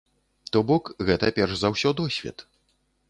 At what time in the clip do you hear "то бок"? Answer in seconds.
0.55-0.89